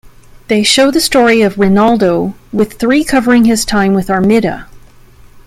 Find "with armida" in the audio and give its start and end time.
3.93-4.65